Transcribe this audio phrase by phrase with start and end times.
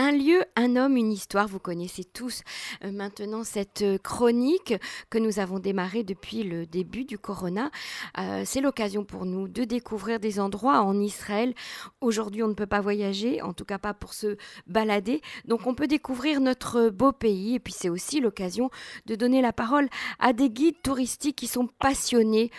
[0.00, 1.48] Un lieu, un homme, une histoire.
[1.48, 2.42] Vous connaissez tous
[2.84, 4.74] euh, maintenant cette euh, chronique
[5.10, 7.72] que nous avons démarrée depuis le début du corona.
[8.16, 11.52] Euh, c'est l'occasion pour nous de découvrir des endroits en Israël.
[12.00, 14.36] Aujourd'hui, on ne peut pas voyager, en tout cas pas pour se
[14.68, 15.20] balader.
[15.46, 17.56] Donc on peut découvrir notre beau pays.
[17.56, 18.70] Et puis c'est aussi l'occasion
[19.06, 19.88] de donner la parole
[20.20, 22.52] à des guides touristiques qui sont passionnés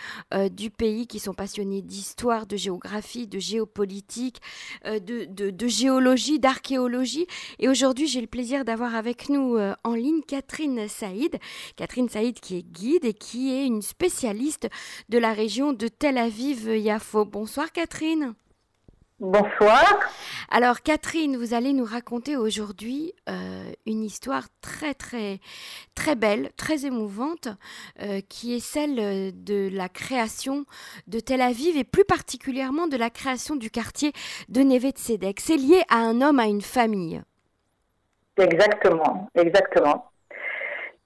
[0.50, 4.42] du pays, qui sont passionnés d'histoire, de géographie, de géopolitique,
[4.84, 7.28] de, de géologie, d'archéologie.
[7.58, 11.38] Et aujourd'hui, j'ai le plaisir d'avoir avec nous euh, en ligne Catherine Saïd.
[11.76, 14.68] Catherine Saïd qui est guide et qui est une spécialiste
[15.08, 17.24] de la région de Tel Aviv-Yafo.
[17.24, 18.34] Bonsoir Catherine.
[19.20, 19.84] Bonsoir.
[20.50, 25.40] Alors Catherine, vous allez nous raconter aujourd'hui euh, une histoire très très
[25.94, 27.48] très belle, très émouvante,
[28.00, 30.64] euh, qui est celle de la création
[31.06, 34.12] de Tel Aviv et plus particulièrement de la création du quartier
[34.48, 35.38] de Neve Tzedek.
[35.38, 37.20] C'est lié à un homme, à une famille.
[38.38, 40.10] Exactement, exactement.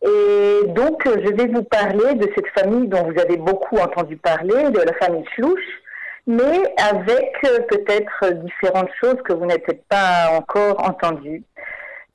[0.02, 4.70] Et donc, je vais vous parler de cette famille dont vous avez beaucoup entendu parler,
[4.70, 5.82] de la famille Schlouch,
[6.27, 11.42] mais avec euh, peut-être différentes choses que vous n'avez pas encore entendues.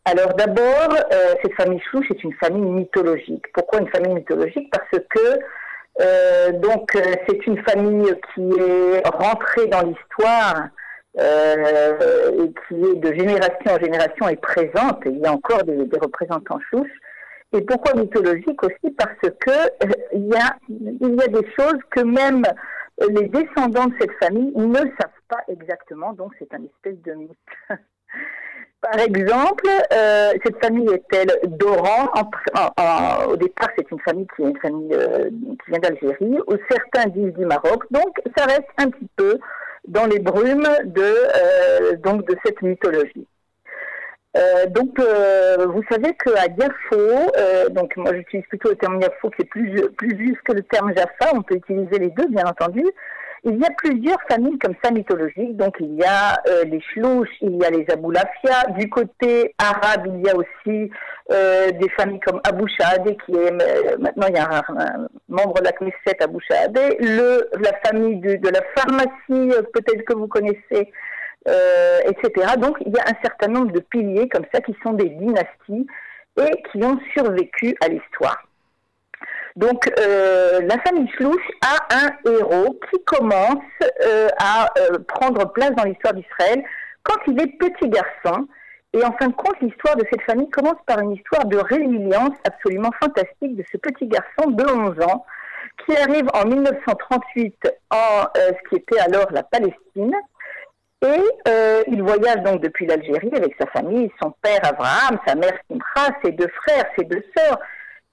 [0.05, 3.45] Alors d'abord, euh, cette famille Schlouch est une famille mythologique.
[3.53, 4.71] Pourquoi une famille mythologique?
[4.71, 5.39] Parce que
[6.01, 6.91] euh, donc
[7.27, 10.69] c'est une famille qui est rentrée dans l'histoire
[11.19, 15.01] euh, et qui est de génération en génération est présente.
[15.05, 16.91] Il y a encore des, représentants chouches.
[17.51, 18.93] Et pourquoi mythologique aussi?
[18.95, 22.43] Parce que euh, il, y a, il y a des choses que même
[23.07, 27.31] les descendants de cette famille ne savent pas exactement, donc c'est un espèce de mythe.
[28.81, 32.07] Par exemple, euh, cette famille est-elle d'Oran
[33.27, 37.33] Au départ, c'est une famille qui est une famille qui vient d'Algérie, ou certains disent
[37.33, 39.37] du Maroc, donc ça reste un petit peu
[39.87, 43.27] dans les brumes de, euh, cette mythologie.
[44.37, 49.41] Euh, donc, euh, vous savez qu'à Yafo, donc moi j'utilise plutôt le terme Yafo qui
[49.41, 52.83] est plus, plus juste que le terme Jaffa, on peut utiliser les deux bien entendu,
[53.43, 55.55] il y a plusieurs familles comme ça mythologiques.
[55.55, 58.65] Donc il y a euh, les Shlouch, il y a les Aboulafia.
[58.77, 60.91] Du côté arabe, il y a aussi
[61.31, 65.59] euh, des familles comme Abou Shahadeh, qui est euh, maintenant il y a un, membre
[65.61, 66.97] de la Knesset Abou Shahadeh.
[66.99, 70.91] Le, la famille de, de la pharmacie, peut-être que vous connaissez,
[72.05, 72.53] etc.
[72.57, 75.87] Donc il y a un certain nombre de piliers comme ça qui sont des dynasties
[76.37, 78.49] et qui ont survécu à l'histoire.
[79.55, 83.57] Donc, euh, la famille Schlouch a un héros qui commence
[84.05, 86.63] euh, à euh, prendre place dans l'histoire d'Israël
[87.03, 88.47] quand il est petit garçon.
[88.93, 92.35] Et en fin de compte, l'histoire de cette famille commence par une histoire de résilience
[92.45, 95.25] absolument fantastique de ce petit garçon de 11 ans
[95.85, 100.13] qui arrive en 1938 en ce qui était alors la Palestine.
[101.05, 106.13] Et il voyage donc depuis l'Algérie avec sa famille, son père Abraham, sa mère Simcha,
[106.23, 107.57] ses deux frères, ses deux sœurs,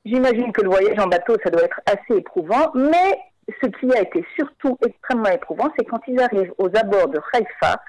[0.06, 3.18] J'imagine que le voyage en bateau, ça doit être assez éprouvant, mais
[3.60, 7.82] ce qui a été surtout extrêmement éprouvant, c'est quand ils arrivent aux abords de Haïfa,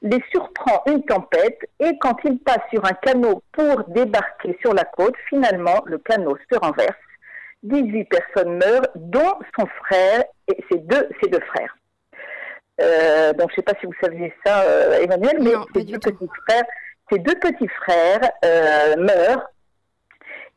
[0.00, 4.84] les surprend une tempête et quand ils passent sur un canot pour débarquer sur la
[4.84, 6.94] côte, finalement, le canot se renverse.
[7.64, 11.76] 18 personnes meurent, dont son frère et ses deux, ses deux frères.
[12.80, 15.98] Euh, donc, je ne sais pas si vous saviez ça, euh, Emmanuel, mais ces deux,
[15.98, 16.64] petits frères,
[17.10, 19.48] ces deux petits frères euh, meurent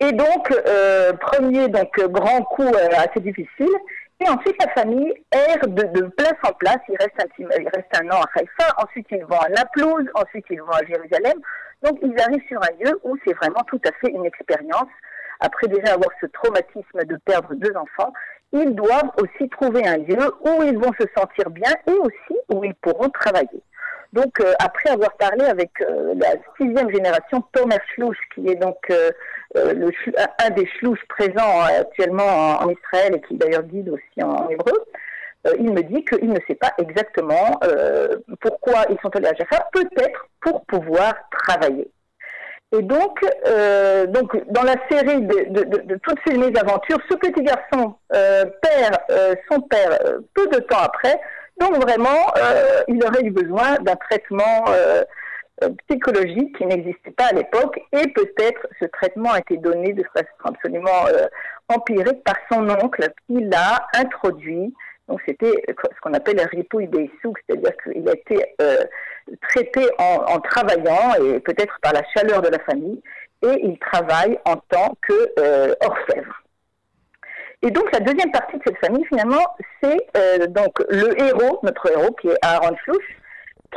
[0.02, 3.76] et donc, euh, premier donc grand coup euh, assez difficile.
[4.22, 6.78] Et ensuite, la famille erre de, de, place en place.
[6.88, 8.76] Il reste, un, il reste un an à Haïfa.
[8.78, 10.06] Ensuite, ils vont à Naplouse.
[10.16, 11.40] Ensuite, ils vont à Jérusalem.
[11.84, 14.90] Donc, ils arrivent sur un lieu où c'est vraiment tout à fait une expérience.
[15.42, 18.12] Après déjà avoir ce traumatisme de perdre deux enfants,
[18.52, 22.64] ils doivent aussi trouver un lieu où ils vont se sentir bien et aussi où
[22.64, 23.62] ils pourront travailler.
[24.12, 28.78] Donc, euh, après avoir parlé avec euh, la sixième génération, Thomas Schlouch, qui est donc
[28.90, 29.12] euh,
[29.56, 29.92] le,
[30.44, 34.74] un des Schlouch présents actuellement en, Israël et qui d'ailleurs guide aussi en, hébreu,
[35.58, 37.58] il me dit qu'il ne sait pas exactement
[38.42, 41.90] pourquoi ils sont allés à Jaffa, peut-être pour pouvoir travailler.
[42.72, 43.20] Et donc,
[44.10, 48.98] donc dans la série de, de, de, toutes ces mésaventures, ce petit garçon perd
[49.52, 49.98] son père
[50.36, 51.20] peu de temps après,
[51.60, 55.04] donc vraiment, euh, il aurait eu besoin d'un traitement euh,
[55.64, 60.04] euh, psychologique qui n'existait pas à l'époque et peut-être ce traitement a été donné de
[60.14, 61.06] façon absolument
[61.68, 64.74] empirique par son oncle qui l'a introduit.
[65.10, 68.56] Donc c'était ce qu'on appelle un ripouille des sous, c'est-à-dire qu'il a été
[69.50, 73.02] traité en, en, travaillant et peut-être par la chaleur de la famille
[73.42, 76.44] et il travaille en tant que orfèvre.
[77.62, 79.44] Et donc la deuxième partie de cette famille, finalement,
[79.82, 83.04] c'est euh, donc le héros, notre héros, qui est Aaron Flouch,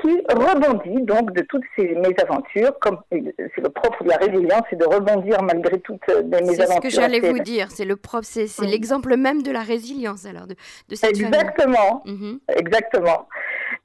[0.00, 4.78] qui rebondit donc de toutes ces mésaventures, comme c'est le propre de la résilience, c'est
[4.78, 6.66] de rebondir malgré toutes les mésaventures.
[6.66, 10.24] C'est ce que j'allais vous dire, c'est le propre, c'est l'exemple même de la résilience
[10.26, 10.54] alors de,
[10.88, 12.38] de cette Exactement, mhm.
[12.56, 13.28] exactement.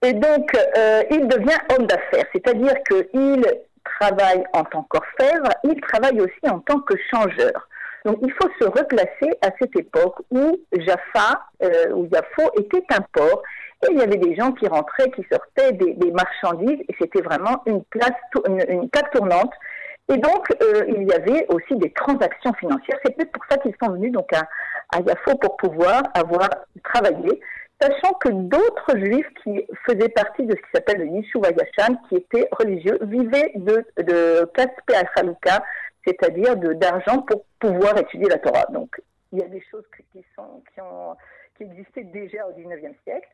[0.03, 3.43] Et donc euh, il devient homme d'affaires, c'est-à-dire qu'il
[3.99, 7.67] travaille en tant qu'orfèvre, il travaille aussi en tant que changeur.
[8.05, 13.01] Donc il faut se replacer à cette époque où Jaffa, euh, où Jaffo était un
[13.11, 13.41] port
[13.83, 17.61] et il y avait des gens qui rentraient, qui sortaient des, marchandises, et c'était vraiment
[17.67, 18.11] une place,
[18.47, 19.53] une, une plaque tournante.
[20.09, 22.97] Et donc, euh, il y avait aussi des transactions financières.
[23.05, 24.47] C'est peut-être pour ça qu'ils sont venus donc à,
[24.95, 26.49] à Yafo pour pouvoir avoir
[26.83, 27.39] travaillé,
[27.79, 31.43] sachant que d'autres juifs qui faisaient partie de ce qui s'appelle le Yishuv
[32.09, 34.91] qui étaient religieux, vivaient de, de Kaspe
[36.05, 38.65] c'est-à-dire d'argent pour pouvoir étudier la Torah.
[38.71, 39.01] Donc,
[39.31, 39.83] il y a des choses
[40.13, 41.15] qui, sont, qui, ont,
[41.57, 43.27] qui existaient déjà au XIXe siècle.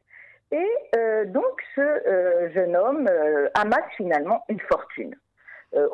[0.51, 5.15] Et euh, donc ce euh, jeune homme euh, amasse finalement une fortune.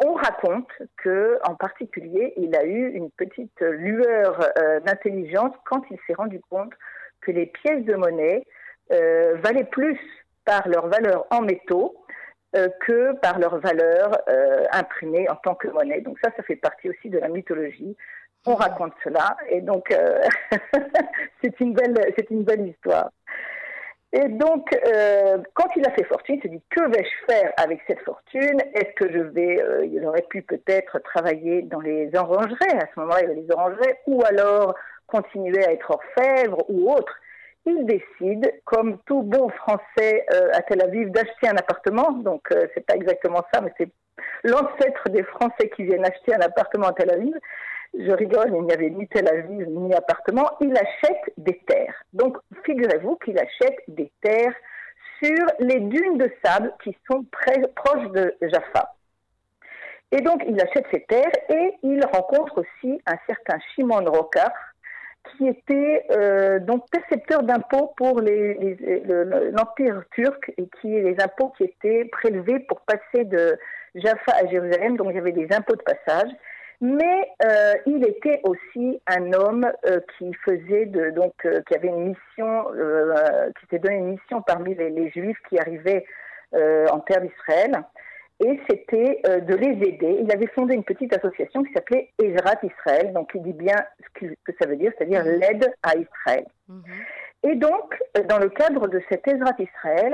[0.06, 4.52] on raconte que, en particulier, il a eu une petite lueur
[4.86, 6.74] d'intelligence quand il s'est rendu compte
[7.22, 8.44] que les pièces de monnaie
[8.90, 10.00] valaient plus
[10.46, 11.96] par leur valeur en métaux
[12.54, 14.18] que par leur valeur
[14.72, 16.02] imprimée en tant que monnaie.
[16.02, 17.96] Donc ça, ça fait partie aussi de la mythologie.
[18.48, 19.90] On raconte cela et donc
[21.44, 23.10] c'est une belle, c'est une belle histoire.
[24.12, 27.80] Et donc, euh, quand il a fait fortune, il s'est dit que vais-je faire avec
[27.86, 28.60] cette fortune?
[28.74, 32.78] Est-ce que je vais euh, Il aurait pu peut-être travailler dans les orangeries?
[32.80, 34.74] À ce moment-là, il y les orangeries, ou alors
[35.10, 37.14] continuer à être orfèvre ou autre.
[37.66, 42.12] Il décide, comme tout bon Français euh, à Tel Aviv, d'acheter un appartement.
[42.12, 43.90] Donc, c'est pas exactement ça, mais c'est
[44.44, 47.36] l'ancêtre des Français qui viennent acheter un appartement à Tel Aviv
[47.94, 51.96] je rigole, il n'y avait ni Tel Aviv ni appartement, il achète des terres.
[52.14, 54.54] Donc, figurez-vous qu'il achète des terres
[55.24, 57.26] sur les dunes de sable qui sont
[57.76, 58.96] proches de Jaffa.
[60.12, 64.52] Et donc, il achète ces terres et il rencontre aussi un certain Shimon Rokar,
[65.38, 72.06] qui était euh, donc percepteur d'impôts pour l'Empire turc et qui les impôts qui étaient
[72.06, 73.58] prélevés pour passer de
[73.96, 74.98] Jaffa à Jérusalem.
[74.98, 76.32] Donc, il y avait des impôts de passage
[76.82, 81.34] mais euh, il était aussi un homme euh, qui faisait donc
[81.68, 82.66] qui avait une mission,
[83.54, 86.06] qui s'était donné une mission parmi les, juifs qui arrivaient
[86.54, 87.84] en terre d'Israël,
[88.40, 90.20] et c'était de les aider.
[90.22, 94.26] Il avait fondé une petite association qui s'appelait Ezrat Israël, donc il dit bien ce
[94.26, 95.40] que, ça veut dire, c'est-à-dire mhm.
[95.40, 96.46] l'aide à Israël.
[96.68, 96.84] Mhm.
[97.44, 97.96] Et donc,
[98.28, 100.14] dans le cadre de cet Ezrat Israël,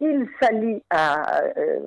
[0.00, 1.80] il s'allie à euh,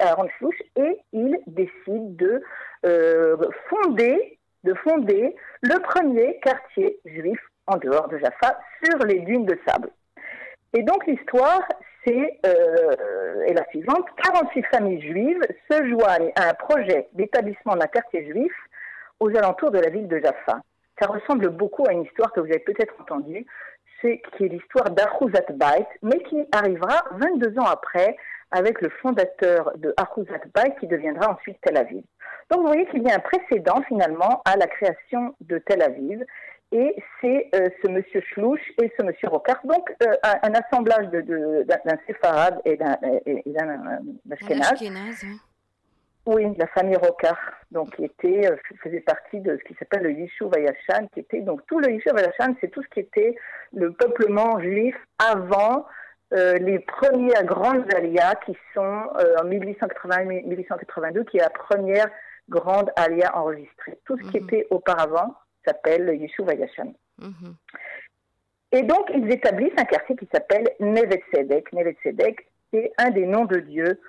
[0.00, 2.42] à Aaron Shlouch, et il décide de
[2.86, 3.36] euh,
[3.68, 9.58] fonder, de fonder le premier quartier juif en dehors de Jaffa sur les dunes de
[9.66, 9.90] sable.
[10.74, 11.62] Et donc l'histoire,
[12.06, 17.86] c'est euh, est la suivante 46 familles juives se joignent à un projet d'établissement d'un
[17.86, 18.52] quartier juif
[19.20, 20.60] aux alentours de la ville de Jaffa.
[21.00, 23.46] Ça ressemble beaucoup à une histoire que vous avez peut-être entendue,
[24.00, 28.16] c'est qui est l'histoire d'Achuzat Bait, mais qui arrivera 22 ans après
[28.50, 32.02] avec le fondateur de Achuzat Bait qui deviendra ensuite Tel Aviv.
[32.50, 36.24] Donc vous voyez qu'il y a un précédent finalement à la création de Tel Aviv.
[36.70, 41.22] Et c'est euh, ce monsieur Schlouch et ce monsieur Rocard, donc euh, un, assemblage d'un
[41.22, 41.66] de,
[42.06, 42.94] séfarade et d'un
[44.30, 45.24] Ashkenaz.
[46.26, 50.12] Oui, la famille Rocard, donc qui était, euh, faisait partie de ce qui s'appelle le
[50.12, 53.34] Yishuv Vayashan, qui était donc tout le Yishuv Vayashan, c'est tout ce qui était
[53.72, 55.86] le peuplement juif avant
[56.30, 62.10] les premières grandes aliyahs qui sont en 1880-1882, qui est la première
[62.50, 63.98] grande alia enregistrée.
[64.04, 64.44] Tout ce qui mhm.
[64.44, 65.34] était auparavant
[65.66, 66.94] s'appelle le Yishuv Ayashan.
[67.18, 67.54] Mhm.
[68.72, 71.72] Et donc, ils établissent un quartier qui s'appelle Nevet Sedek.
[71.72, 74.00] Nevet Sedek, c'est un des noms de Dieu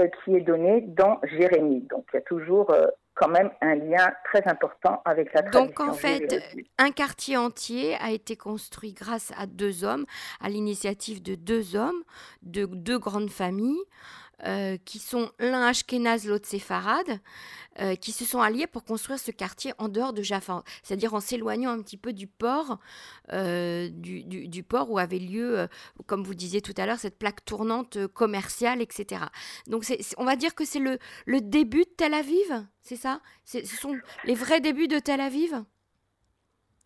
[0.00, 1.82] euh, qui est donné dans Jérémie.
[1.90, 5.66] Donc, il y a toujours euh, quand même un lien très important avec la tradition.
[5.66, 6.42] Donc, en fait,
[6.78, 10.04] un quartier entier a été construit grâce à deux hommes,
[10.40, 12.02] à l'initiative de deux hommes,
[12.42, 13.82] de deux grandes familles.
[14.42, 17.20] Euh, qui sont l'un Ashkenaz, l'autre Séfarade,
[17.80, 21.20] euh, qui se sont alliés pour construire ce quartier en dehors de Jaffa, c'est-à-dire en
[21.20, 22.80] s'éloignant un petit peu du port,
[23.32, 25.68] euh, du, port où avait lieu,
[26.06, 29.22] comme vous disiez tout à l'heure, cette plaque tournante commerciale, etc.
[29.68, 29.84] Donc
[30.18, 33.20] on va dire que c'est le début de Tel Aviv, c'est ça?
[33.44, 35.62] Ce sont les vrais débuts de Tel Aviv?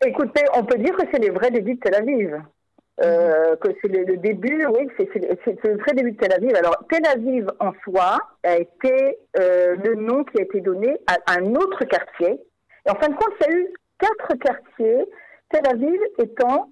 [0.05, 2.41] Écoutez, on peut dire que c'est les vrais débuts de Tel Aviv.
[3.01, 6.53] Euh, que c'est le, début, oui, c'est le vrai début de Tel Aviv.
[6.55, 11.17] Alors, Tel Aviv en soi a été euh, le nom qui a été donné à
[11.37, 12.41] un autre quartier.
[12.85, 13.67] Et en fin de compte, il y a eu
[13.99, 15.05] quatre quartiers
[15.49, 16.69] Tel Aviv étant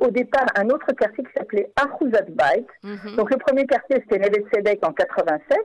[0.00, 2.66] au départ un autre quartier qui s'appelait Achuzat Bait.
[2.82, 3.16] Mhm.
[3.16, 5.58] Donc le premier quartier c'était Neve Tzedek en 87.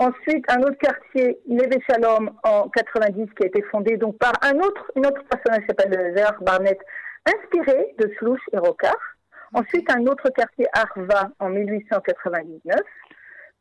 [0.00, 4.58] Ensuite, un autre quartier, Neve Shalom, en 90, qui a été fondé donc par un
[4.58, 6.78] autre, une autre personnage qui s'appelle Zerach Barnett,
[7.26, 9.15] inspiré de Slouch et Rocard.
[9.56, 12.78] Ensuite, un autre quartier, Arva, en 1899.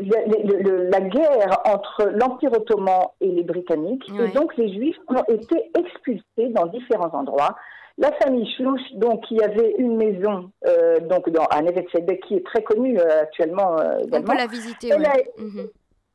[0.00, 4.10] la, guerre entre l'Empire ottoman et les Britanniques.
[4.18, 7.54] Et donc, les Juifs ont été expulsés dans différents endroits.
[7.96, 11.84] La famille Schlouch, donc, qui avait une maison euh, donc dans, à Neve
[12.26, 14.90] qui est très connue euh, actuellement euh, On peut la visiter,
[15.38, 15.68] mhm.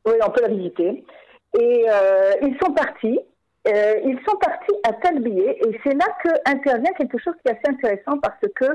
[0.06, 0.14] oui.
[0.22, 1.06] on peut la visiter.
[1.58, 1.86] Et
[2.42, 3.20] ils sont partis.
[3.66, 7.76] ils sont partis à Talbier et c'est là que intervient quelque chose qui est assez
[7.76, 8.66] intéressant parce que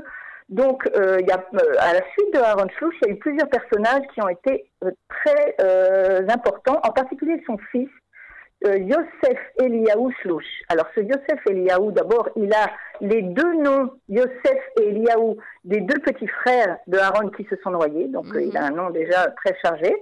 [0.49, 1.43] donc, il y a,
[1.79, 4.69] à la suite de Aaron Schlouch, il y a eu plusieurs personnages qui ont été
[5.09, 5.55] très
[6.29, 7.89] importants, en particulier son fils,
[8.65, 10.45] euh, Yosef Eliaou Shlouch.
[10.69, 12.71] Alors ce Yosef Eliaou, d'abord, il a
[13.01, 17.71] les deux noms, Yosef et Eliaou, des deux petits frères de Aaron qui se sont
[17.71, 19.93] noyés, donc euh, il a un nom déjà très chargé.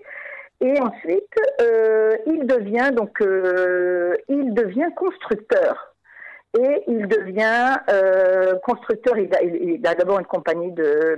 [0.61, 5.95] Et ensuite, euh, il devient donc, il devient constructeur.
[6.57, 7.77] Et il devient
[8.63, 9.17] constructeur.
[9.17, 11.17] Il a, a d'abord une compagnie de,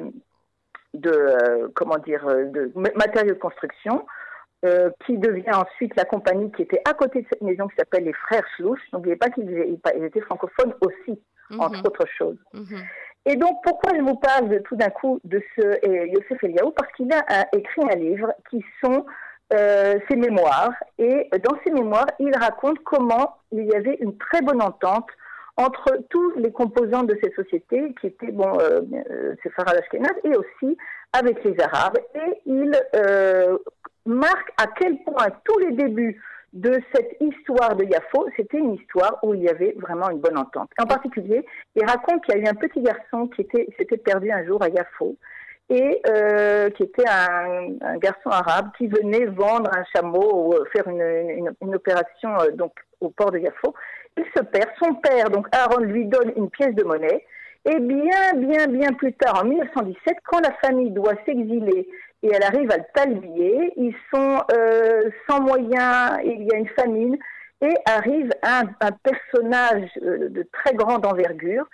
[0.96, 4.06] de comment dire, de matériaux de construction.
[4.65, 8.05] Euh, qui devient ensuite la compagnie qui était à côté de cette maison qui s'appelle
[8.05, 8.79] les Frères Schlouch.
[8.93, 9.48] N'oubliez pas qu'ils
[10.03, 11.19] étaient francophones aussi,
[11.51, 11.60] mhm.
[11.60, 12.38] entre autres choses.
[12.53, 12.81] Mhm.
[13.27, 16.72] Et donc, pourquoi je vous parle de, tout d'un coup de ce euh, Yosef Eliaou?
[16.72, 19.05] Parce qu'il a écrit un livre qui sont
[19.53, 20.74] euh, ses mémoires.
[20.98, 25.10] Et dans ses mémoires, il raconte comment il y avait une très bonne entente
[25.57, 28.81] entre tous les composants de ces sociétés, qui étaient, bon, euh,
[29.41, 30.77] c'est Farah Ashkenaz, et aussi
[31.13, 31.97] avec les Arabes.
[32.15, 32.71] Et il
[34.05, 36.21] marque à quel point tous les débuts
[36.55, 40.38] de cette histoire de Yafo, c'était une histoire où il y avait vraiment une bonne
[40.38, 40.69] entente.
[40.79, 41.45] En particulier,
[41.75, 44.63] il raconte qu'il y a eu un petit garçon qui était, s'était perdu un jour
[44.63, 45.17] à Yafo
[45.69, 51.53] et euh, qui était un, garçon arabe qui venait vendre un chameau ou faire une,
[51.62, 52.71] une, opération euh, donc
[53.01, 53.74] au port de Yafo.
[54.17, 54.69] Il se perd.
[54.81, 57.25] Son père, donc Aaron, lui donne une pièce de monnaie.
[57.65, 61.88] Et bien, bien, bien plus tard, en 1917, quand la famille doit s'exiler
[62.25, 63.74] et elle arrive à le talbier.
[63.77, 67.17] Ils sont euh, sans moyens, il y a une famine,
[67.62, 68.65] et arrive un,
[69.03, 71.65] personnage euh, de très grande envergure.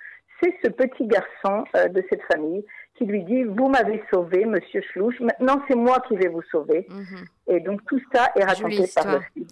[0.41, 2.63] C'est ce petit garçon euh, de cette famille
[2.95, 6.87] qui lui dit Vous m'avez sauvé, monsieur Schlouch, maintenant c'est moi qui vais vous sauver.
[6.89, 7.25] Mhm.
[7.51, 9.47] Et donc tout ça est raconté par le film.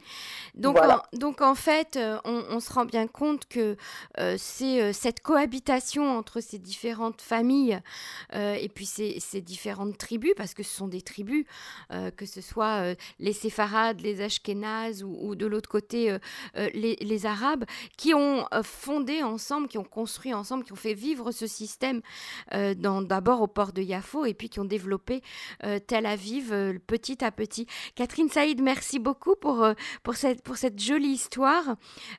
[0.55, 3.77] Donc, en, donc en fait, euh, on, se rend bien compte que
[4.19, 7.79] euh, c'est euh, cette cohabitation entre ces différentes familles
[8.33, 11.45] et puis ces, ces, différentes tribus, parce que ce sont des tribus,
[12.17, 16.15] que ce soit les séfarades, les ashkénazes ou, ou de l'autre côté
[16.55, 17.65] les, les, arabes,
[17.97, 22.01] qui ont fondé ensemble, qui ont construit ensemble, qui ont fait vivre ce système
[22.51, 25.21] d'abord au port de Yafo et puis qui ont développé
[25.87, 27.67] Tel Aviv petit à petit.
[27.95, 29.67] Catherine Saïd, merci beaucoup pour,
[30.03, 31.75] pour cette pour cette jolie histoire.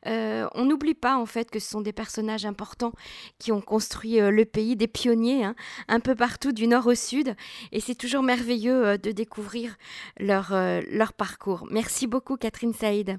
[0.06, 2.92] Euh, on n'oublie pas en fait que ce sont des personnages importants
[3.38, 5.54] qui ont construit euh, le pays, des pionniers hein,
[5.88, 7.34] un peu partout du nord au sud.
[7.72, 9.76] Et c'est toujours merveilleux euh, de découvrir
[10.18, 10.52] leur,
[10.90, 11.66] leur parcours.
[11.70, 13.18] Merci beaucoup Catherine Saïd.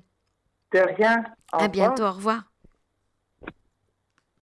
[0.74, 1.24] De rien.
[1.52, 2.51] à bientôt, au revoir.